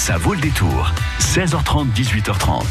[0.00, 0.90] Ça vaut le détour.
[1.20, 2.64] 16h30, 18h30.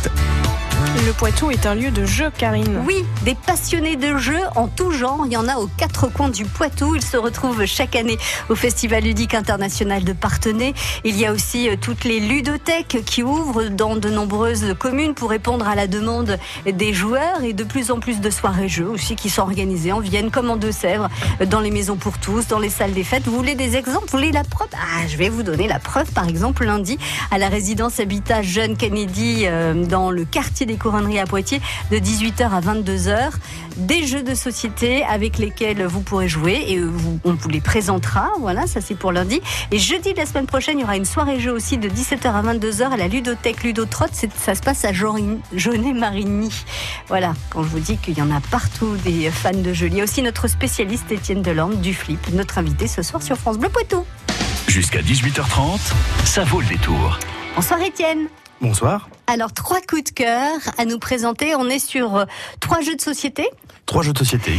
[1.05, 2.81] Le Poitou est un lieu de jeu, Karine.
[2.87, 5.23] Oui, des passionnés de jeux en tout genre.
[5.25, 6.95] Il y en a aux quatre coins du Poitou.
[6.95, 10.73] Ils se retrouvent chaque année au Festival ludique international de Partenay.
[11.03, 15.29] Il y a aussi euh, toutes les ludothèques qui ouvrent dans de nombreuses communes pour
[15.29, 19.15] répondre à la demande des joueurs et de plus en plus de soirées jeux aussi
[19.15, 21.09] qui sont organisées en Vienne comme en Deux-Sèvres,
[21.47, 23.25] dans les maisons pour tous, dans les salles des fêtes.
[23.25, 24.07] Vous voulez des exemples?
[24.09, 24.69] Vous voulez la preuve?
[24.73, 26.09] Ah, je vais vous donner la preuve.
[26.11, 26.97] Par exemple, lundi,
[27.31, 31.97] à la résidence Habitat Jeune Kennedy euh, dans le quartier des couronneries à Poitiers de
[31.97, 33.31] 18h à 22h.
[33.77, 36.81] Des jeux de société avec lesquels vous pourrez jouer et
[37.23, 38.29] on vous les présentera.
[38.39, 39.41] Voilà, ça c'est pour lundi.
[39.71, 42.27] Et jeudi de la semaine prochaine, il y aura une soirée jeu aussi de 17h
[42.27, 44.11] à 22h à la ludothèque Ludotrotte.
[44.37, 46.51] Ça se passe à Jaunet-Marigny.
[47.07, 49.87] Voilà, quand je vous dis qu'il y en a partout des fans de jeux.
[49.87, 53.37] Il y a aussi notre spécialiste Étienne Delande du Flip, notre invité ce soir sur
[53.37, 54.05] France Bleu Poitou.
[54.69, 55.79] Jusqu'à 18h30,
[56.25, 57.17] ça vaut le détour.
[57.55, 58.27] Bonsoir Étienne.
[58.61, 59.09] Bonsoir.
[59.25, 61.55] Alors, trois coups de cœur à nous présenter.
[61.55, 62.25] On est sur euh,
[62.59, 63.49] trois jeux de société.
[63.87, 64.51] Trois jeux de société.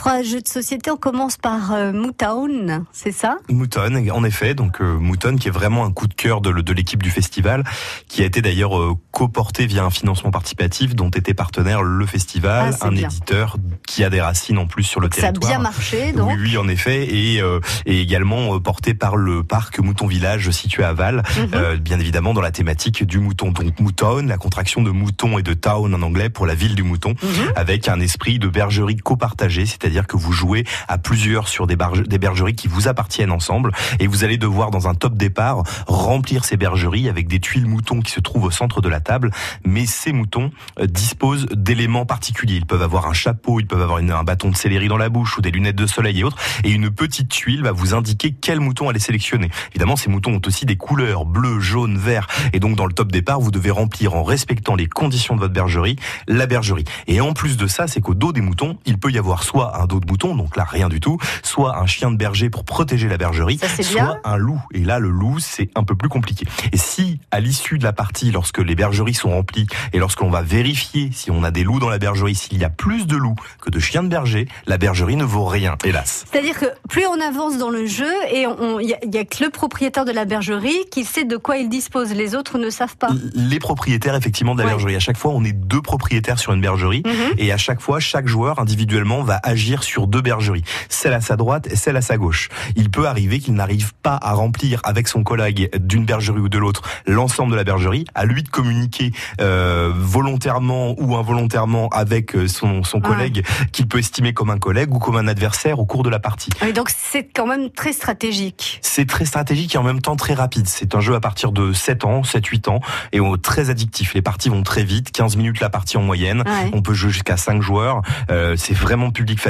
[0.00, 0.90] Trois jeux de société.
[0.90, 3.36] On commence par euh, Mootown, c'est ça?
[3.50, 6.72] Mouton, en effet, donc euh, Mouton qui est vraiment un coup de cœur de, de
[6.72, 7.64] l'équipe du festival,
[8.08, 12.74] qui a été d'ailleurs euh, coporté via un financement participatif dont était partenaire le festival,
[12.80, 13.08] Ah, un bien.
[13.08, 15.52] éditeur qui a des racines en plus sur le Ça a territoire.
[15.52, 16.30] bien marché, donc.
[16.30, 20.48] Oui, oui, en effet, et, euh, et également euh, porté par le parc Mouton Village
[20.50, 21.76] situé à Val, Mhm.
[21.76, 23.50] bien évidemment dans la thématique du mouton.
[23.52, 26.84] Donc Mouton, la contraction de mouton et de town en anglais pour la ville du
[26.84, 27.52] mouton, Mhm.
[27.54, 32.54] avec un esprit de bergerie copartagée, c'est-à-dire que vous jouez à plusieurs sur des, bergeries
[32.54, 37.08] qui vous appartiennent ensemble, et vous allez devoir dans un top départ remplir ces bergeries
[37.08, 39.30] avec des tuiles moutons qui se trouvent au centre de la table,
[39.64, 42.56] mais ces moutons euh, disposent d'éléments particuliers.
[42.56, 45.38] Ils peuvent avoir un chapeau, ils peuvent avoir un bâton de céleri dans la bouche
[45.38, 48.60] ou des lunettes de soleil et autres, et une petite tuile va vous indiquer quel
[48.60, 49.50] mouton aller sélectionner.
[49.70, 53.12] Évidemment, ces moutons ont aussi des couleurs bleu, jaune, vert, et donc dans le top
[53.12, 56.84] départ, vous devez remplir en respectant les conditions de votre bergerie la bergerie.
[57.06, 59.69] Et en plus de ça, c'est qu'au dos des moutons, il peut y avoir soit
[59.76, 62.64] un dos de mouton, donc là rien du tout, soit un chien de berger pour
[62.64, 64.16] protéger la bergerie, Ça, soit bien.
[64.24, 64.60] un loup.
[64.74, 66.46] Et là, le loup, c'est un peu plus compliqué.
[66.72, 70.42] Et si, à l'issue de la partie, lorsque les bergeries sont remplies et lorsqu'on va
[70.42, 73.36] vérifier si on a des loups dans la bergerie, s'il y a plus de loups
[73.60, 76.24] que de chiens de berger, la bergerie ne vaut rien, hélas.
[76.30, 78.42] C'est-à-dire que plus on avance dans le jeu, et
[78.80, 81.56] il n'y a, y a que le propriétaire de la bergerie qui sait de quoi
[81.58, 82.12] il dispose.
[82.12, 83.08] Les autres ne savent pas.
[83.34, 84.70] Les propriétaires, effectivement, de la Ouais.
[84.72, 84.96] bergerie.
[84.96, 87.02] À chaque fois, on est deux propriétaires sur une bergerie.
[87.04, 87.34] Mhm.
[87.38, 91.36] Et à chaque fois, chaque joueur individuellement va agir sur deux bergeries, celle à sa
[91.36, 92.48] droite et celle à sa gauche.
[92.76, 96.58] Il peut arriver qu'il n'arrive pas à remplir avec son collègue d'une bergerie ou de
[96.58, 102.48] l'autre l'ensemble de la bergerie, à lui de communiquer euh, volontairement ou involontairement avec euh,
[102.48, 106.02] son, son collègue qu'il peut estimer comme un collègue ou comme un adversaire au cours
[106.02, 106.50] de la partie.
[106.66, 108.78] Et donc c'est quand même très stratégique.
[108.82, 110.66] C'est très stratégique et en même temps très rapide.
[110.66, 112.80] C'est un jeu à partir de 7 ans, 7-8 ans
[113.12, 114.14] et très addictif.
[114.14, 116.42] Les parties vont très vite, 15 minutes la partie en moyenne.
[116.46, 116.70] Ouais.
[116.72, 118.02] On peut jouer jusqu'à 5 joueurs.
[118.30, 119.40] Euh, c'est vraiment public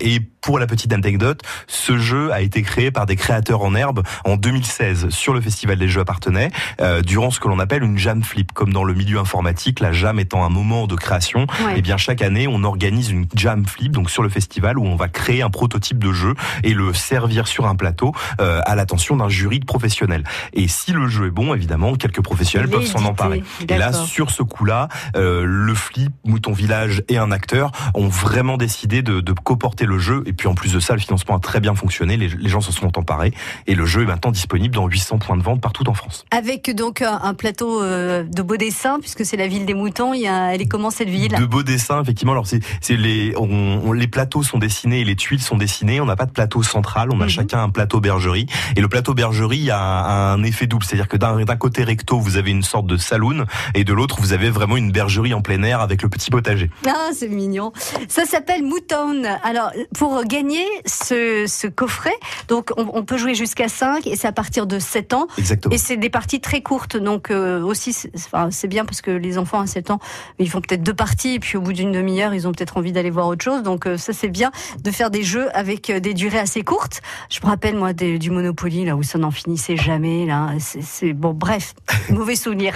[0.00, 4.02] Et pour la petite anecdote, ce jeu a été créé par des créateurs en herbe
[4.24, 7.82] en 2016 sur le Festival des Jeux à Partenay, euh, durant ce que l'on appelle
[7.84, 8.52] une jam flip.
[8.52, 11.78] Comme dans le milieu informatique, la jam étant un moment de création, Ouais.
[11.78, 14.96] et bien chaque année on organise une jam flip donc sur le festival où on
[14.96, 16.34] va créer un prototype de jeu
[16.64, 20.24] et le servir sur un plateau euh, à l'attention d'un jury de professionnels.
[20.54, 23.42] Et si le jeu est bon, évidemment, quelques professionnels peuvent s'en emparer.
[23.68, 28.56] Et là, sur ce coup-là, euh, le flip, Mouton Village et un acteur ont vraiment
[28.56, 30.22] décidé de, de coporter le jeu.
[30.26, 32.16] Et puis en plus de ça, le financement a très bien fonctionné.
[32.16, 33.32] Les, les gens se sont emparés
[33.66, 36.24] et le jeu est maintenant disponible dans 800 points de vente partout en France.
[36.30, 40.14] Avec donc un, un plateau euh, de beaux dessins, puisque c'est la ville des moutons.
[40.14, 42.32] Il y a, elle est comment cette ville De beaux dessins, effectivement.
[42.32, 42.60] Alors c'est,
[42.90, 46.00] les, on, on- les plateaux sont dessinés et les tuiles sont dessinées.
[46.00, 47.08] On n'a pas de plateau central.
[47.12, 47.28] On a Mhm.
[47.30, 48.46] chacun un plateau bergerie.
[48.76, 52.18] Et le plateau bergerie a, a un effet double, c'est-à-dire que d'un, d'un côté recto,
[52.18, 55.40] vous avez une sorte de saloon et de l'autre, vous avez vraiment une bergerie en
[55.42, 56.70] plein air avec le petit potager.
[56.86, 57.72] Ah, c'est mignon.
[58.08, 59.22] Ça s'appelle Mouton.
[59.42, 62.14] Alors, pour gagner ce, ce coffret,
[62.48, 65.26] donc on, on peut jouer jusqu'à 5 et c'est à partir de 7 ans.
[65.38, 65.74] Exactement.
[65.74, 69.38] Et c'est des parties très courtes, donc euh, aussi c'est enfin, bien parce que les
[69.38, 69.98] enfants à 7 ans,
[70.38, 72.92] ils font peut-être deux parties et puis au bout d'une demi-heure, ils ont peut-être envie
[72.92, 73.62] d'aller voir autre chose.
[73.62, 74.50] Donc euh, ça c'est bien
[74.82, 77.00] de faire des jeux avec euh, des durées assez courtes.
[77.30, 80.50] Je me rappelle moi des- du Monopoly là où ça n'en finissait jamais là.
[80.58, 81.74] C'est bon bref,
[82.10, 82.74] mauvais souvenir.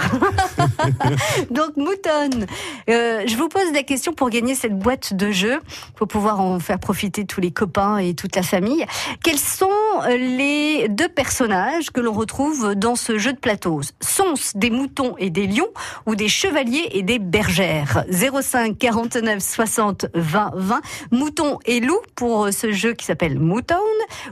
[1.51, 2.45] donc Mouton,
[2.89, 5.59] euh, je vous pose la question pour gagner cette boîte de jeux,
[5.95, 8.85] pour pouvoir en faire profiter tous les copains et toute la famille.
[9.23, 9.67] Quels sont
[10.07, 13.81] les deux personnages que l'on retrouve dans ce jeu de plateau?
[14.01, 15.69] Sont-ce des moutons et des lions
[16.05, 18.03] ou des chevaliers et des bergères?
[18.11, 20.81] 05 49 60 20 20.
[21.11, 23.75] Moutons et loups pour ce jeu qui s'appelle Mouton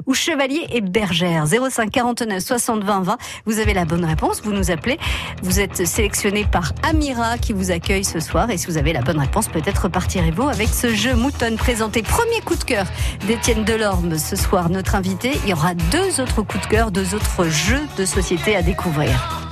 [0.06, 3.18] ou chevalier et bergère 05 49 60 20 20.
[3.46, 4.98] Vous avez la bonne réponse, vous nous appelez.
[5.44, 9.02] Vous êtes sélectionné par Amira qui vous accueille ce soir et si vous avez la
[9.02, 12.86] bonne réponse, peut-être repartirez-vous avec ce jeu Mouton présenté premier coup de cœur
[13.28, 15.34] d'Étienne Delorme ce soir notre invité.
[15.44, 19.45] Il y aura deux autres coups de cœur, deux autres jeux de société à découvrir.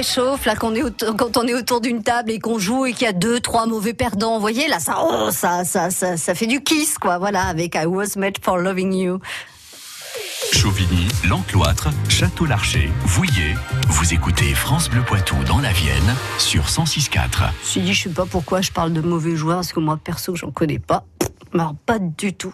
[0.00, 2.58] Qui se réchauffe là quand on est quand on est autour d'une table et qu'on
[2.58, 4.34] joue et qu'il y a deux trois mauvais perdants.
[4.34, 7.18] Vous voyez là ça oh, ça, ça ça ça fait du kiss quoi.
[7.18, 9.20] Voilà avec I was made for loving you.
[10.52, 13.54] Chauvigny, L'Encloître, Château-Larcher, Vouillé.
[13.88, 17.50] Vous écoutez France Bleu Poitou dans la Vienne sur 106.4.
[17.72, 20.34] Je dit, je sais pas pourquoi je parle de mauvais joueurs, parce que moi, perso,
[20.34, 21.04] j'en connais pas.
[21.54, 22.52] Alors, pas du tout.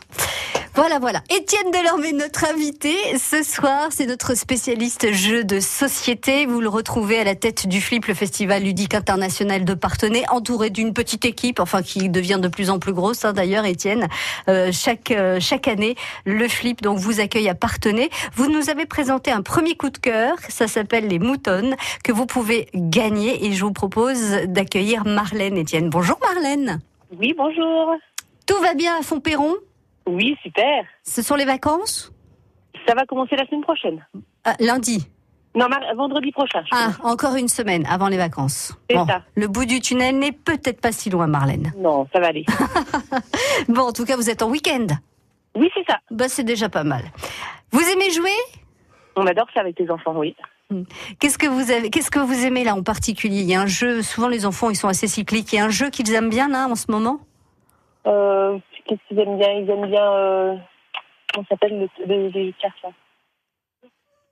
[0.76, 1.22] Voilà, voilà.
[1.30, 3.88] Étienne Delorme est notre invité ce soir.
[3.92, 6.44] C'est notre spécialiste jeu de société.
[6.44, 10.68] Vous le retrouvez à la tête du FLIP, le Festival ludique international de Partenay, entouré
[10.68, 13.24] d'une petite équipe, enfin qui devient de plus en plus grosse.
[13.24, 14.06] Hein, D'ailleurs, Étienne,
[14.50, 15.94] euh, chaque euh, chaque année,
[16.26, 18.10] le FLIP donc vous accueille à Partenay.
[18.34, 20.36] Vous nous avez présenté un premier coup de cœur.
[20.50, 23.46] Ça s'appelle les Moutons que vous pouvez gagner.
[23.46, 25.56] Et je vous propose d'accueillir Marlène.
[25.56, 26.80] Étienne, bonjour Marlène.
[27.18, 27.94] Oui, bonjour.
[28.46, 29.54] Tout va bien à Fontperron
[30.06, 30.84] Oui, super.
[31.02, 32.12] Ce sont les vacances?
[32.86, 34.06] Ça va commencer la semaine prochaine.
[34.44, 35.08] Ah, Lundi.
[35.56, 36.62] Non, vendredi prochain.
[36.70, 37.12] Ah, pense.
[37.12, 38.74] encore une semaine avant les vacances.
[38.90, 39.22] C'est ça.
[39.34, 41.72] Le bout du tunnel n'est peut-être pas si loin, Marlène.
[41.78, 42.44] Non, ça va aller.
[43.68, 44.86] Bon, en tout cas, vous êtes en week-end.
[45.54, 45.98] Oui, c'est ça.
[46.10, 47.04] Bah, c'est déjà pas mal.
[47.72, 48.36] Vous aimez jouer?
[49.16, 50.36] On adore ça avec les enfants, oui.
[51.20, 53.40] Qu'est-ce que vous avez Qu'est-ce que vous aimez là en particulier?
[53.40, 54.02] Il y a un jeu.
[54.02, 55.52] Souvent, les enfants, ils sont assez cycliques.
[55.52, 57.20] Il y a un jeu qu'ils aiment bien là en ce moment?
[58.06, 59.50] Euh, Qu'est-ce qu'ils aiment bien?
[59.52, 60.12] Ils aiment bien.
[60.12, 60.54] Euh,
[61.32, 62.90] comment ça s'appelle le, le- les cartes là?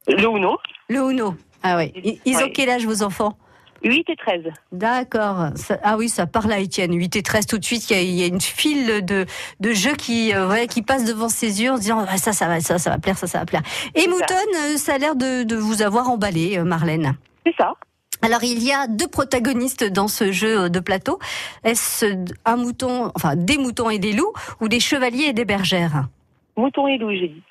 [0.09, 0.59] Le Uno.
[0.89, 1.35] Le Uno.
[1.63, 1.93] Ah ouais.
[1.97, 3.37] Ils ils ont quel âge vos enfants?
[3.83, 4.43] 8 et 13.
[4.73, 5.49] D'accord.
[5.57, 6.95] Ça- Ah oui, ça parle à Étienne.
[6.95, 7.91] 8 et 13 tout de suite.
[7.91, 9.27] Il y a, il y a une file de,
[9.61, 12.33] de jeux qui, euh, ouais, qui passent devant ses yeux en se disant Ah, ça,
[12.33, 13.63] ça va, ça, ça va plaire, ça, ça va plaire.
[13.95, 14.09] Et ça.
[14.11, 17.15] Mouton, euh, ça a l'air de, de vous avoir emballé, euh, Marlène.
[17.47, 17.75] C'est ça.
[18.25, 21.19] Alors il y a deux protagonistes dans ce jeu de plateau.
[21.63, 22.07] Est-ce
[22.47, 26.09] un mouton, enfin des moutons et des loups, ou des chevaliers et des bergères?
[26.57, 27.43] Mouton et loup, j'ai dit.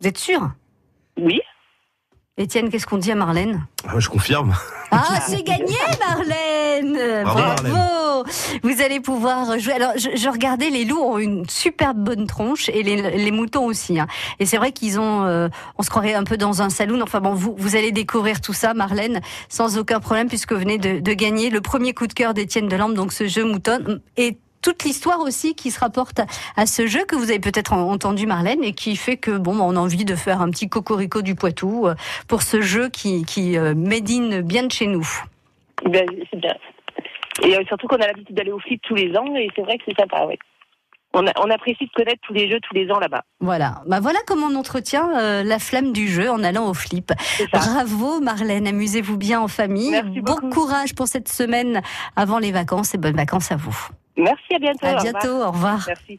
[0.00, 0.50] Vous êtes sûr?
[1.16, 1.40] Oui.
[2.36, 3.64] Étienne, qu'est-ce qu'on dit à Marlène?
[3.86, 4.54] Ah, Je confirme.
[4.90, 8.24] Ah, c'est gagné, Marlène Bravo,
[8.62, 9.74] Vous allez pouvoir jouer.
[9.74, 13.64] Alors, je, je regardais, les loups ont une superbe bonne tronche et les, les moutons
[13.66, 13.98] aussi.
[14.00, 14.06] hein.
[14.40, 17.00] Et c'est vrai qu'ils ont, euh, on se croirait un peu dans un saloon.
[17.02, 20.78] Enfin bon, vous, vous allez découvrir tout ça, Marlène, sans aucun problème, puisque vous venez
[20.78, 24.00] de, de gagner le premier coup de cœur d'Étienne Delambre, donc ce jeu mouton.
[24.16, 26.20] Et toute l'histoire aussi qui se rapporte
[26.56, 29.58] à, ce jeu que vous avez peut-être en- entendu Marlène et qui fait que bon
[29.60, 31.94] on a envie de faire un petit cocorico du Poitou euh,
[32.28, 35.06] pour ce jeu qui qui euh, médine bien de chez nous.
[35.90, 36.54] Ben, c'est bien.
[37.42, 39.76] Et euh, surtout qu'on a l'habitude d'aller au flip tous les ans et c'est vrai
[39.78, 40.38] que c'est sympa, oui.
[41.16, 43.22] On, a- on apprécie de connaître tous les jeux tous les ans là-bas.
[43.40, 47.12] Voilà, bah voilà comment on entretient euh, la flamme du jeu en allant au flip.
[47.52, 49.90] Bravo Marlène, amusez-vous bien en famille.
[49.92, 50.48] Merci bon beaucoup.
[50.50, 51.82] courage pour cette semaine
[52.16, 53.76] avant les vacances et bonnes vacances à vous.
[54.16, 54.86] Merci, à bientôt.
[54.86, 55.48] À au bientôt, revoir.
[55.48, 55.84] au revoir.
[55.88, 56.18] Merci.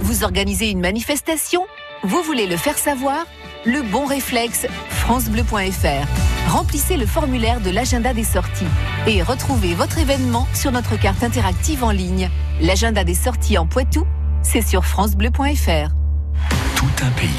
[0.00, 1.64] Vous organisez une manifestation?
[2.02, 3.24] Vous voulez le faire savoir?
[3.64, 6.33] Le bon réflexe, francebleu.fr.
[6.48, 8.66] Remplissez le formulaire de l'agenda des sorties
[9.06, 12.30] et retrouvez votre événement sur notre carte interactive en ligne.
[12.60, 14.06] L'agenda des sorties en Poitou,
[14.42, 15.90] c'est sur francebleu.fr.
[16.76, 17.30] Tout un pays,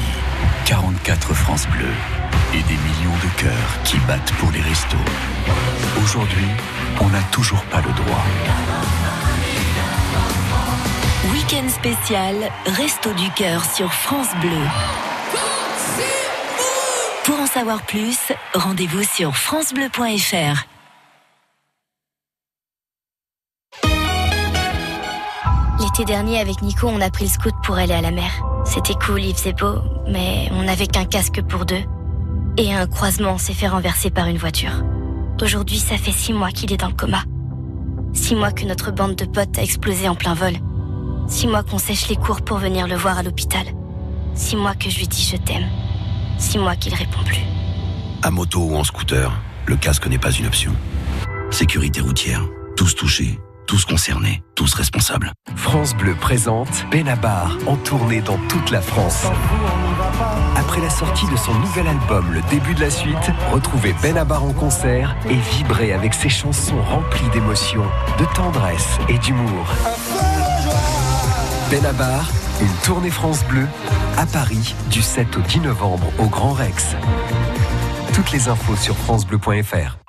[0.66, 1.88] 44 France Bleu
[2.52, 4.96] et des millions de cœurs qui battent pour les restos.
[6.02, 6.46] Aujourd'hui,
[7.00, 8.24] on n'a toujours pas le droit.
[11.32, 12.34] Week-end spécial
[12.66, 15.15] Resto du Cœur sur France Bleu.
[17.56, 18.18] Savoir plus,
[18.52, 20.66] rendez-vous sur francebleu.fr.
[25.80, 28.30] L'été dernier, avec Nico, on a pris le scoot pour aller à la mer.
[28.66, 31.82] C'était cool, il faisait beau, mais on n'avait qu'un casque pour deux.
[32.58, 34.84] Et un croisement, on s'est fait renverser par une voiture.
[35.40, 37.22] Aujourd'hui, ça fait six mois qu'il est dans le coma.
[38.12, 40.56] Six mois que notre bande de potes a explosé en plein vol.
[41.26, 43.64] Six mois qu'on sèche les cours pour venir le voir à l'hôpital.
[44.34, 45.70] Six mois que je lui dis je t'aime.
[46.38, 47.42] Six mois qu'il répond plus.
[48.22, 49.32] À moto ou en scooter,
[49.66, 50.72] le casque n'est pas une option.
[51.50, 52.42] Sécurité routière,
[52.76, 55.32] tous touchés, tous concernés, tous responsables.
[55.56, 59.24] France Bleu présente Benabar en tournée dans toute la France.
[60.56, 64.52] Après la sortie de son nouvel album Le début de la suite, retrouvez Benabar en
[64.52, 67.86] concert et vibrez avec ses chansons remplies d'émotions,
[68.18, 69.66] de tendresse et d'humour.
[71.70, 72.28] Benabar,
[72.60, 73.66] une tournée France Bleu
[74.16, 76.94] à Paris du 7 au 10 novembre au Grand Rex.
[78.14, 80.05] Toutes les infos sur francebleu.fr.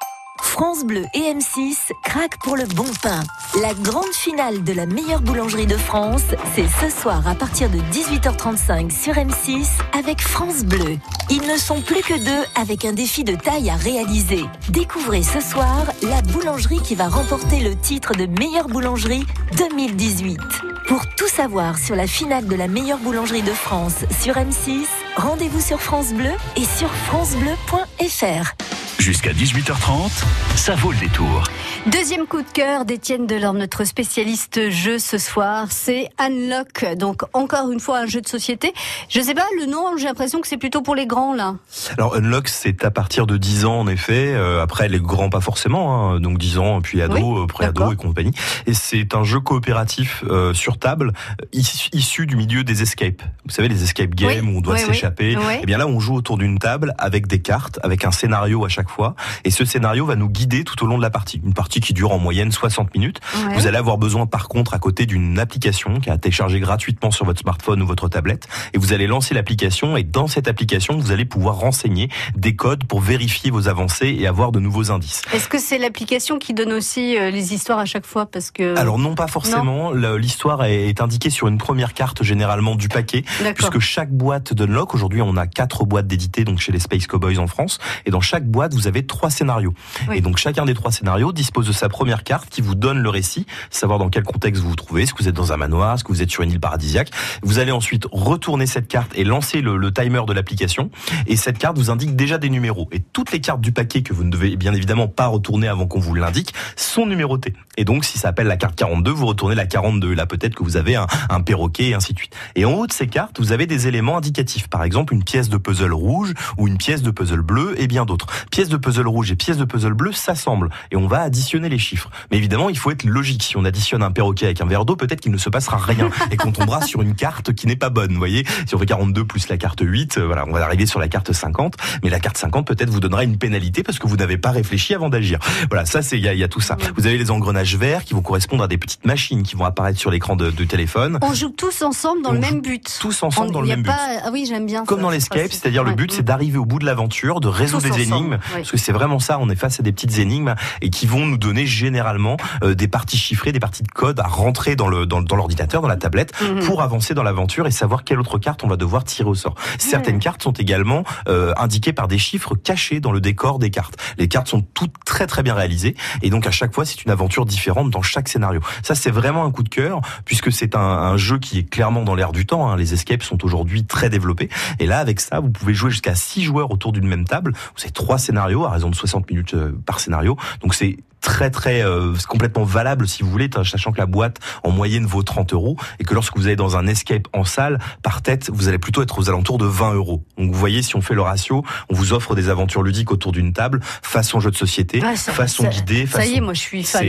[0.58, 3.20] France Bleu et M6 craquent pour le bon pain.
[3.62, 6.24] La grande finale de la meilleure boulangerie de France,
[6.56, 10.98] c'est ce soir à partir de 18h35 sur M6 avec France Bleu.
[11.30, 14.46] Ils ne sont plus que deux avec un défi de taille à réaliser.
[14.70, 20.40] Découvrez ce soir la boulangerie qui va remporter le titre de meilleure boulangerie 2018.
[20.88, 24.86] Pour tout savoir sur la finale de la meilleure boulangerie de France sur M6,
[25.18, 28.76] rendez-vous sur France Bleu et sur francebleu.fr.
[29.00, 30.24] Jusqu'à 18h30,
[30.56, 31.44] ça vaut le détour.
[31.86, 36.84] Deuxième coup de cœur d'Étienne Delorme, notre spécialiste jeu ce soir, c'est Unlock.
[36.98, 38.74] Donc encore une fois un jeu de société.
[39.08, 41.56] Je sais pas le nom, j'ai l'impression que c'est plutôt pour les grands là.
[41.98, 44.34] Alors Unlock, c'est à partir de 10 ans en effet.
[44.34, 46.20] Euh, après les grands pas forcément, hein.
[46.20, 48.34] donc 10 ans puis ado, Oui, euh, pré-ado et compagnie.
[48.66, 51.13] Et c'est un jeu coopératif euh, sur table
[51.54, 53.22] issu- issu du milieu des escape.
[53.46, 54.94] Vous savez les escape games Oui, où on doit oui, oui.
[54.94, 55.38] s'échapper.
[55.38, 55.54] Oui.
[55.62, 58.70] Et bien là on joue autour d'une table avec des cartes, avec un scénario à
[58.70, 59.15] chaque fois.
[59.44, 61.41] Et ce scénario va nous guider tout au long de la partie.
[61.44, 63.20] Une partie qui dure en moyenne 60 minutes.
[63.36, 63.56] Ouais.
[63.56, 67.25] Vous allez avoir besoin par contre à côté d'une application qui a téléchargé gratuitement sur
[67.25, 71.12] votre smartphone ou votre tablette et vous allez lancer l'application et dans cette application vous
[71.12, 75.22] allez pouvoir renseigner des codes pour vérifier vos avancées et avoir de nouveaux indices.
[75.34, 78.77] Est-ce que c'est l'application qui donne aussi euh, les histoires à chaque fois parce que
[78.77, 83.24] Alors non pas forcément, l'histoire est indiquée sur une première carte généralement du paquet
[83.56, 87.39] puisque chaque boîte d'Unlock, aujourd'hui on a quatre boîtes d'édité donc chez les Space Cowboys
[87.39, 89.74] en France et dans chaque boîte vous avez trois scénarios.
[90.07, 90.17] Oui.
[90.17, 93.10] Et donc chacun des trois scénarios dispose de sa première carte qui vous donne le
[93.10, 95.96] récit, savoir dans quel contexte vous vous trouvez, est-ce que vous êtes dans un manoir,
[95.96, 97.10] est-ce que vous êtes sur une île paradisiaque.
[97.41, 100.91] Vous allez ensuite retourner cette carte et lancer le, le timer de l'application
[101.25, 104.13] et cette carte vous indique déjà des numéros et toutes les cartes du paquet que
[104.13, 107.53] vous ne devez bien évidemment pas retourner avant qu'on vous l'indique sont numérotées.
[107.77, 110.13] Et donc si ça s'appelle la carte 42, vous retournez la 42.
[110.13, 112.36] Là peut-être que vous avez un, un perroquet et ainsi de suite.
[112.55, 114.67] Et en haut de ces cartes, vous avez des éléments indicatifs.
[114.67, 118.05] Par exemple, une pièce de puzzle rouge ou une pièce de puzzle bleu et bien
[118.05, 118.27] d'autres.
[118.67, 121.77] Pièces de puzzle rouge et pièces de puzzle bleu s'assemblent et on va additionner les
[121.79, 122.09] chiffres.
[122.31, 123.43] Mais évidemment, il faut être logique.
[123.43, 126.09] Si on additionne un perroquet avec un verre d'eau, peut-être qu'il ne se passera rien
[126.31, 128.12] et qu'on tombera sur une carte qui n'est pas bonne.
[128.12, 130.86] Vous voyez, si on fait 42 plus la carte 8, euh, voilà, on va arriver
[130.86, 131.75] sur la carte 50.
[132.03, 134.93] Mais la carte 50 peut-être vous donnera une pénalité parce que vous n'avez pas réfléchi
[134.93, 135.39] avant d'agir.
[135.69, 136.75] Voilà, ça c'est il y a, y a tout ça.
[136.97, 139.97] Vous avez les engrenages verts qui vont correspondre à des petites machines qui vont apparaître
[139.97, 141.19] sur l'écran de, de téléphone.
[141.21, 142.97] On joue tous ensemble dans On le même but.
[143.00, 143.91] Tous ensemble On- dans le y a même but.
[143.91, 144.83] pas- Ah oui, j'aime bien.
[144.83, 145.95] Comme ça, dans l'escape, c'est-à-dire le Ouais.
[145.95, 148.62] but c'est d'arriver au bout de l'aventure, de résoudre des énigmes, oui.
[148.62, 151.26] parce que c'est vraiment ça, on est face à des petites énigmes et qui vont
[151.26, 155.06] nous donner généralement euh, des parties chiffrées, des parties de code à rentrer dans le
[155.06, 156.64] dans, dans l'ordinateur, dans la tablette, Mhm.
[156.66, 159.56] pour avancer dans l'aventure et savoir quelle autre carte on va devoir tirer au sort.
[159.80, 163.96] Certaines cartes sont également euh, indiquées par des chiffres cachés dans le décor des cartes.
[164.18, 167.12] Les cartes sont toutes très très bien réalisées et donc à chaque fois c'est une
[167.12, 168.62] aventure différente dans chaque scénario.
[168.84, 172.04] Ça c'est vraiment un coup de cœur puisque c'est un, un jeu qui est clairement
[172.04, 172.70] dans l'air du temps.
[172.70, 172.78] hein.
[172.78, 174.50] Les escapes sont aujourd'hui très développés
[174.80, 177.54] et là avec ça vous pouvez jouer jusqu'à 6 joueurs autour d'une même table.
[177.76, 180.38] Vous avez trois scénarios à raison de 60 minutes euh, par scénario.
[180.62, 184.72] Donc c'est très très euh, complètement valable si vous voulez, sachant que la boîte en
[184.72, 188.22] moyenne vaut 30 euros et que lorsque vous allez dans un escape en salle par
[188.22, 190.24] tête, vous allez plutôt être aux alentours de 20 euros.
[190.38, 193.34] Donc vous voyez si on fait le ratio, on vous offre des aventures ludiques autour
[193.34, 196.31] d'une table, façon jeu de société, ça- façon ça- guidée, Ça façon...
[196.31, 197.05] y est, moi je suis fan.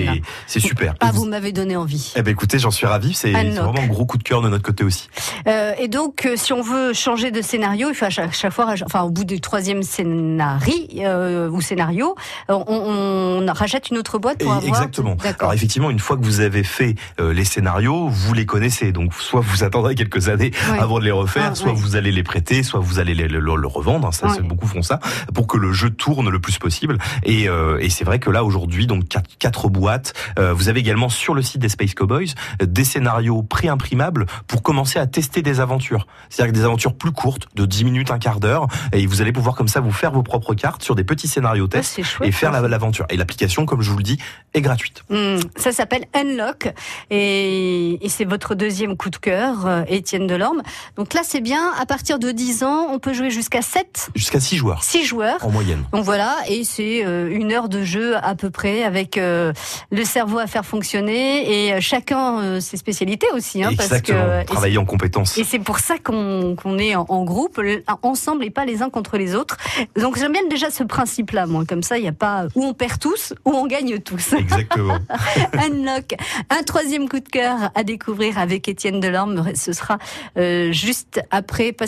[0.48, 0.96] C'est super.
[0.98, 2.12] Ah, vous- vous m'avez donné envie.
[2.16, 3.14] Eh ben écoutez, j'en suis ravi.
[3.14, 5.08] C'est vraiment un gros coup de cœur de notre côté aussi.
[5.46, 8.52] Euh, et donc, euh, si on veut changer de scénario, il faut à chaque, chaque
[8.52, 12.16] fois, enfin, au bout du troisième scénario euh, ou scénario,
[12.50, 14.68] euh, on, on rachète une autre boîte pour Et- avoir.
[14.68, 15.16] Exactement.
[15.40, 18.92] Alors effectivement, une fois que vous avez fait euh, les scénarios, vous les connaissez.
[18.92, 20.78] Donc soit vous attendrez quelques années Ouais.
[20.78, 21.78] avant de les refaire, Ah, soit ouais.
[21.78, 24.08] vous allez les prêter, soit vous allez les- le, le- le revendre.
[24.08, 24.12] hein.
[24.12, 24.40] Ça, Ouais.
[24.42, 25.00] beaucoup font ça
[25.34, 26.96] pour que le jeu tourne le plus possible.
[27.24, 30.12] Et, euh, et c'est vrai que là aujourd'hui, donc quatre, quatre boîtes.
[30.38, 34.62] Euh, vous avez également sur le site des Space Cowboys euh, des scénarios pré-imprimables pour
[34.62, 36.06] commencer à tester des aventures.
[36.30, 39.32] C'est-à-dire que des aventures plus courtes, de 10 minutes, un quart d'heure, et vous allez
[39.32, 42.28] pouvoir comme ça vous faire vos propres cartes sur des petits scénarios Ah, tests chouette,
[42.28, 43.06] et faire l'aventure.
[43.10, 44.18] Et l'application, comme je vous le dis,
[44.54, 45.02] est gratuite.
[45.10, 46.68] Hmm, ça s'appelle Unlock
[47.10, 50.62] et, et c'est votre deuxième coup de cœur, euh, Étienne Delorme.
[50.96, 51.72] Donc là, c'est bien.
[51.78, 55.44] À partir de 10 ans, on peut jouer jusqu'à 7, Jusqu'à 6 joueurs 6 joueurs.
[55.44, 55.84] en moyenne.
[55.92, 59.52] Donc voilà, et c'est euh, une heure de jeu à peu près avec euh,
[59.90, 63.62] le cerveau à faire fonctionner et chacun euh, ses spécialités aussi.
[63.62, 64.44] Hein, parce que, Exactement.
[64.46, 65.36] Travailler en compétences.
[65.38, 68.90] Et c'est pour ça qu'on est en, en groupe, le- ensemble et pas les uns
[68.90, 69.56] contre les autres.
[69.96, 71.64] Donc j'aime bien déjà ce principe-là, moi.
[71.68, 74.32] Comme ça, il n'y a pas où on perd tous, où on gagne tous.
[74.32, 74.98] Exactement.
[75.52, 76.14] Unlock.
[76.50, 79.54] Un troisième coup de cœur à découvrir avec Étienne Delorme.
[79.54, 79.98] Ce sera
[80.36, 81.72] euh, juste après.
[81.72, 81.86] Pas...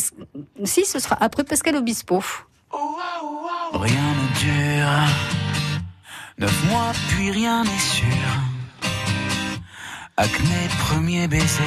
[0.64, 2.22] Si, ce sera après Pascal Obispo.
[3.72, 5.08] Rien ne dure.
[6.38, 8.06] Neuf mois, puis rien n'est sûr.
[10.16, 11.62] Acné, premier baiser.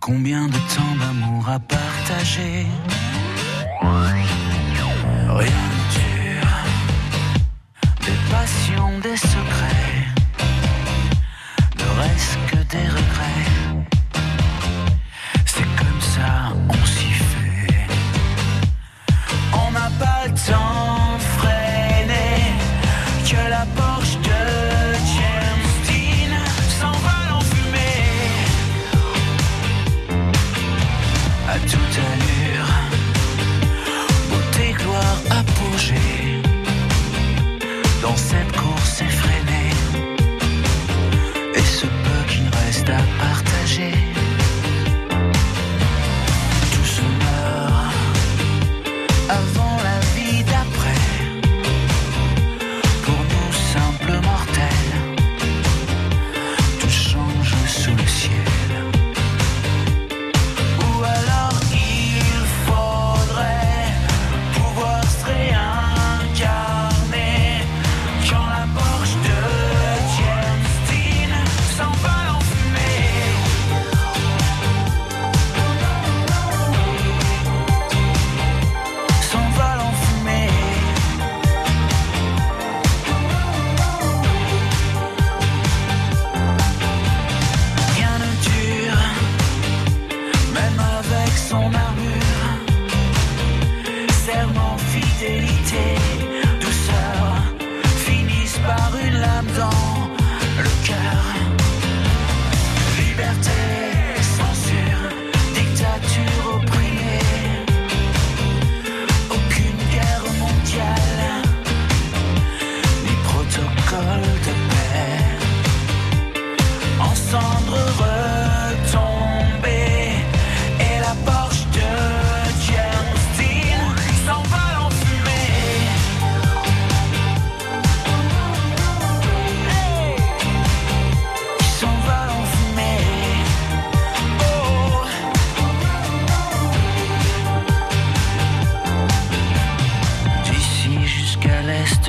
[0.00, 2.66] Combien de temps d'amour à partager?
[3.80, 4.16] Rien
[5.38, 5.75] ne dure.
[9.02, 10.05] Des secrets.
[42.86, 43.25] Qu'il
[91.36, 92.46] son armure.
[94.24, 96.15] Serment, fidélité,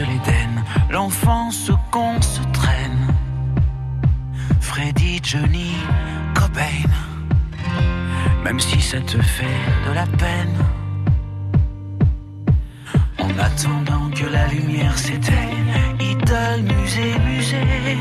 [0.03, 3.07] l'Éden, l'enfance qu'on se traîne.
[4.61, 5.73] Freddy, Johnny,
[6.35, 6.89] Cobain.
[8.43, 10.57] Même si ça te fait de la peine.
[13.19, 17.97] En attendant que la lumière s'éteigne, idole, musée, musée.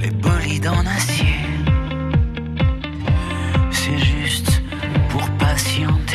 [0.00, 1.40] Les bolides en acier.
[3.70, 4.62] C'est juste
[5.08, 6.05] pour patienter.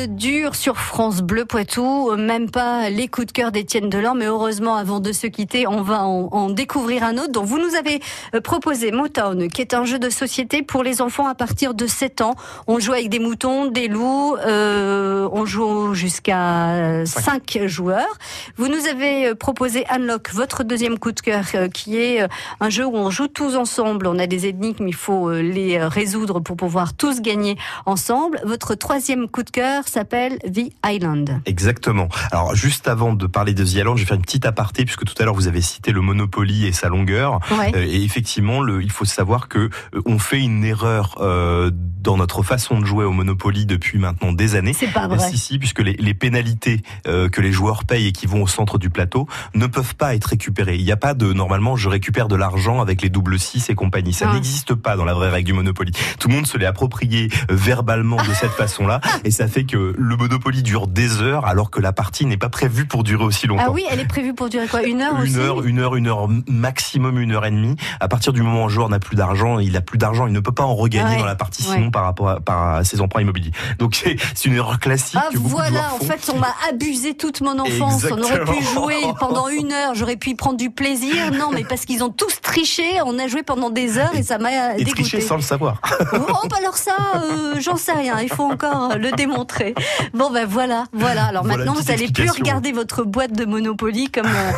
[0.00, 4.14] Rien ne dure sur France Bleu Poitou, même pas les coups de cœur d'Étienne Delors,
[4.14, 7.58] mais heureusement, avant de se quitter, on va en, en découvrir un autre dont vous
[7.58, 8.00] nous avez
[8.34, 11.86] euh, proposé Motown, qui est un jeu de société pour les enfants à partir de
[11.86, 12.34] 7 ans.
[12.66, 18.18] On joue avec des moutons, des loups, euh, on joue jusqu'à 5 joueurs.
[18.56, 22.26] Vous nous avez euh, proposé Unlock, votre deuxième coup de cœur, qui est
[22.60, 24.06] un jeu où on joue tous ensemble.
[24.06, 28.40] On a des énigmes, il faut les résoudre pour pouvoir tous gagner ensemble.
[28.44, 31.40] Votre troisième coup de cœur s'appelle The Island.
[31.46, 32.08] Exactement.
[32.32, 35.04] Alors juste avant de parler de The Island, je vais faire une petite aparté puisque
[35.04, 37.40] tout à l'heure vous avez cité le Monopoly et sa longueur.
[37.58, 37.72] Ouais.
[37.74, 39.58] Euh, et effectivement, le, il faut savoir que
[39.94, 44.32] euh, on fait une erreur euh, dans notre façon de jouer au Monopoly depuis maintenant
[44.32, 44.72] des années.
[44.72, 45.30] C'est pas vrai.
[45.30, 48.46] Si si, puisque les, les pénalités euh, que les joueurs payent et qui vont au
[48.46, 50.76] centre du plateau ne peuvent pas être récupérées.
[50.76, 53.74] Il n'y a pas de normalement je récupère de l'argent avec les double 6 et
[53.74, 54.12] compagnie.
[54.12, 54.34] Ça Ah.
[54.34, 55.92] n'existe pas dans la vraie règle du Monopoly.
[56.18, 59.76] Tout le monde se l'est approprié euh, verbalement de cette façon-là et ça fait que
[59.96, 63.46] le Monopoly dure des heures alors que la partie n'est pas prévue pour durer aussi
[63.46, 63.62] longtemps.
[63.66, 65.96] Ah oui, elle est prévue pour durer quoi Une heure aussi Une heure, une heure,
[65.96, 67.76] une heure maximum, une heure et demie.
[68.00, 70.32] À partir du moment où un joueur n'a plus d'argent, il a plus d'argent, il
[70.32, 71.76] ne peut pas en regagner Ouais, dans la partie ouais.
[71.76, 73.52] sinon par rapport à, par ses emprunts immobiliers.
[73.78, 76.04] Donc c'est une erreur classique Ah que voilà, en font.
[76.04, 78.04] fait, on m'a abusé toute mon enfance.
[78.10, 81.30] On aurait pu jouer pendant une heure, j'aurais pu y prendre du plaisir.
[81.32, 84.38] Non, mais parce qu'ils ont tous triché, on a joué pendant des heures et ça
[84.38, 85.02] m'a et dégoûté.
[85.02, 85.80] tricher sans le savoir.
[86.12, 88.20] Oh, bah alors ça, euh, j'en sais rien.
[88.20, 89.69] Il faut encore le démontrer.
[90.14, 91.24] Bon, ben voilà, voilà.
[91.24, 94.52] Alors Voilà maintenant, vous petite allez plus regarder votre boîte de Monopoly comme euh,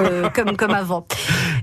[0.00, 1.06] euh, comme comme avant.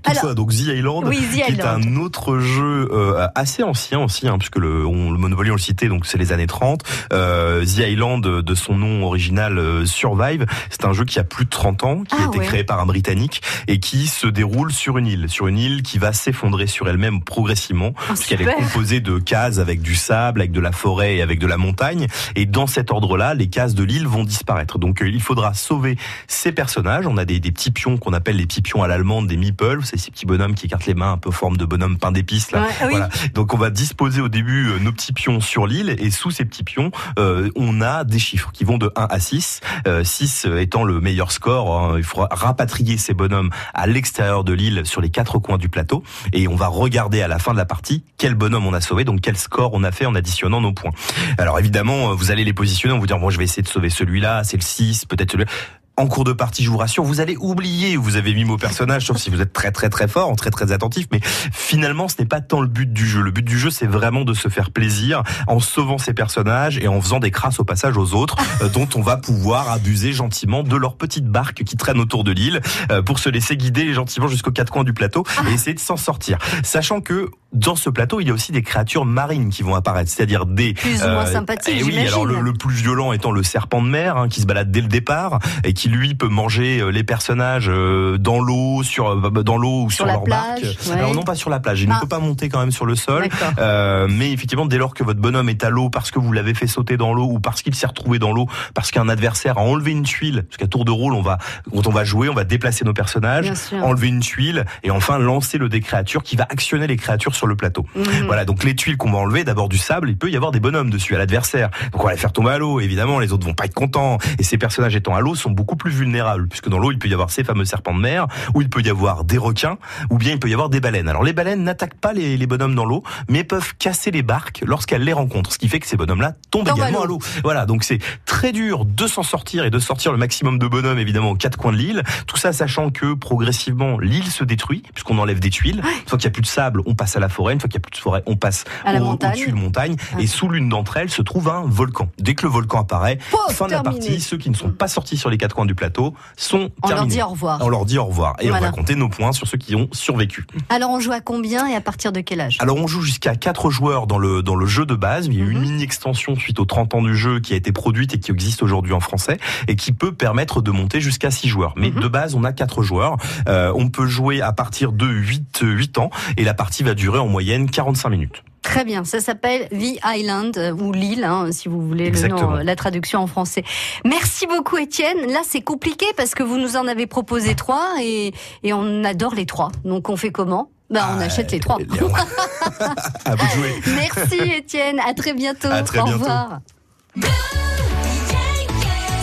[0.06, 4.28] Toutefois, donc The Island, Oui, The qui est un autre jeu euh, assez ancien aussi,
[4.28, 6.82] hein, puisque le, on, le Monopoly on le citait, donc c'est les années 30.
[7.14, 11.46] Euh, The Island, de son nom original euh, Survive, c'est un jeu qui a plus
[11.46, 12.46] de 30 ans, qui Ah, a été ouais.
[12.46, 15.98] créé par un Britannique et qui se déroule sur une île, sur une île qui
[15.98, 20.52] va s'effondrer sur elle-même progressivement, puisqu'elle est Ah, composée de cases avec du sable, avec
[20.52, 22.08] de la forêt et avec de la montagne.
[22.36, 24.78] Et dans cet ordre-là, les cases de l'île vont disparaître.
[24.80, 27.08] Donc euh, il faudra sauver ces personnages.
[27.08, 29.80] On a des, des petits pions qu'on appelle les petits pions à l'allemande, des meeples.
[29.96, 32.52] C'est ces petits bonhommes qui écartent les mains un peu forme de bonhomme pain d'épices
[32.52, 32.62] là.
[32.62, 32.88] Ouais, oui.
[32.92, 33.10] Voilà.
[33.34, 36.44] Donc on va disposer au début euh, nos petits pions sur l'île et sous ces
[36.44, 39.62] petits pions, euh, on a des chiffres qui vont de 1 à 6.
[39.88, 41.94] Euh, 6 étant le meilleur score, hein.
[41.98, 46.04] il faudra rapatrier ces bonhommes à l'extérieur de l'île sur les quatre coins du plateau
[46.34, 49.04] et on va regarder à la fin de la partie quel bonhomme on a sauvé,
[49.04, 50.92] donc quel score on a fait en additionnant nos points.
[51.38, 53.68] Alors évidemment, euh, vous allez les positionner, on vous dire bon, je vais essayer de
[53.68, 55.52] sauver celui-là, c'est le 6, peut-être celui-là.
[55.98, 58.58] En cours de partie, je vous rassure, vous allez oublier où vous avez mis vos
[58.58, 61.08] personnages, sauf si vous êtes très très très fort, très très attentif.
[61.14, 63.22] Mais finalement, ce n'est pas tant le but du jeu.
[63.22, 66.90] Le but du jeu, c'est vraiment de se faire plaisir en sauvant ses personnages et
[66.90, 70.64] en faisant des crasses au passage aux autres, euh, dont on va pouvoir abuser gentiment
[70.64, 72.60] de leur petite barque qui traîne autour de l'île
[72.92, 75.98] euh, pour se laisser guider gentiment jusqu'aux quatre coins du plateau et essayer de s'en
[75.98, 76.40] sortir.
[76.64, 80.10] Sachant que dans ce plateau, il y a aussi des créatures marines qui vont apparaître,
[80.12, 83.44] c'est-à-dire des Plus ou moins sympathiques, eh oui, alors le, le plus violent étant le
[83.44, 86.80] serpent de mer hein, qui se balade dès le départ et qui lui peut manger
[86.82, 90.62] euh, les personnages euh, dans l'eau, sur euh, dans l'eau ou sur, la leur plage,
[90.62, 90.88] barque.
[90.88, 90.94] ouais.
[91.00, 91.96] Alors non pas sur la plage, il Ah.
[91.96, 93.28] ne peut pas monter quand même sur le sol.
[93.60, 96.54] Euh, mais effectivement, dès lors que votre bonhomme est à l'eau parce que vous l'avez
[96.54, 99.62] fait sauter dans l'eau ou parce qu'il s'est retrouvé dans l'eau, parce qu'un adversaire a
[99.62, 101.38] enlevé une tuile, parce qu'à tour de rôle, on va
[101.74, 105.58] quand on va jouer, on va déplacer nos personnages, enlever une tuile et enfin lancer
[105.58, 107.86] le dé créature qui va actionner les créatures sur le plateau.
[107.96, 108.26] Mhm.
[108.26, 110.60] Voilà, donc les tuiles qu'on va enlever, d'abord du sable, il peut y avoir des
[110.60, 111.70] bonhommes dessus à l'adversaire.
[111.92, 114.18] Donc on va les faire tomber à l'eau, évidemment, les autres vont pas être contents.
[114.40, 117.08] Et ces personnages étant à l'eau sont beaucoup plus vulnérables, puisque dans l'eau, il peut
[117.08, 119.78] y avoir ces fameux serpents de mer, ou il peut y avoir des requins,
[120.10, 121.08] ou bien il peut y avoir des baleines.
[121.08, 124.64] Alors les baleines n'attaquent pas les, les bonhommes dans l'eau, mais peuvent casser les barques
[124.66, 127.20] lorsqu'elles les rencontrent, ce qui fait que ces bonhommes-là tombent également à l'eau.
[127.20, 127.42] l'eau.
[127.44, 131.00] Voilà, donc c'est très dur de s'en sortir et de sortir le maximum de bonhommes,
[131.00, 132.04] évidemment, aux quatre coins de l'île.
[132.28, 135.78] Tout ça sachant que progressivement, l'île se détruit, puisqu'on enlève des tuiles.
[135.78, 137.54] Une fois qu'il n'y a plus de sable, on passe à la forêt.
[137.54, 139.96] Une fois qu'il n'y a plus de forêt, on passe au- au-dessus de montagne.
[140.20, 142.10] Et sous l'une d'entre elles se trouve un volcan.
[142.20, 143.18] Dès que le volcan apparaît,
[143.52, 145.76] fin de la partie, ceux qui ne sont pas sortis sur les quatre coins du
[145.76, 147.60] plateau sont On leur dit au revoir.
[147.62, 148.36] On leur dit au revoir.
[148.40, 148.68] Et Voilà.
[148.68, 150.46] on va compter nos points sur ceux qui ont survécu.
[150.70, 152.58] Alors on joue à combien et à partir de quel âge?
[152.60, 155.28] Alors on joue jusqu'à 4 joueurs dans le dans le jeu de base.
[155.28, 155.52] Il y a eu Mhm.
[155.52, 158.32] une mini extension suite aux 30 ans du jeu qui a été produite et qui
[158.32, 161.74] existe aujourd'hui en français et qui peut permettre de monter jusqu'à 6 joueurs.
[161.76, 162.00] Mais Mhm.
[162.02, 163.18] de base, on a 4 joueurs.
[163.48, 167.15] Euh, on peut jouer à partir de 8 8 ans et la partie va durer
[167.20, 168.44] en moyenne 45 minutes.
[168.62, 172.52] Très bien, ça s'appelle The Island euh, ou l'île, hein, si vous voulez le Exactement.
[172.52, 173.64] nom, euh, la traduction en français.
[174.04, 175.32] Merci beaucoup Étienne.
[175.32, 179.36] Là c'est compliqué parce que vous nous en avez proposé trois et, et on adore
[179.36, 179.72] les trois.
[179.84, 180.70] Donc on fait comment?
[180.90, 181.78] Ben, on Ah, achète les trois.
[183.26, 183.74] À vous de jouer.
[183.96, 185.68] Merci Étienne, à très bientôt.
[185.70, 186.20] À très Au bientôt.
[186.24, 186.60] revoir.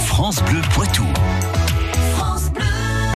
[0.07, 1.05] France Bleu Poitou.